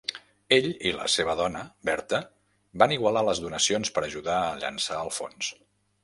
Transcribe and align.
Ell 0.55 0.67
i 0.91 0.91
la 0.99 1.03
seva 1.15 1.33
dona, 1.41 1.59
Bertha, 1.89 2.21
van 2.83 2.93
igualar 2.95 3.23
les 3.27 3.41
donacions 3.43 3.93
per 3.99 4.03
ajudar 4.07 4.39
a 4.47 4.55
llançar 4.63 4.97
el 5.05 5.13
fons. 5.19 5.51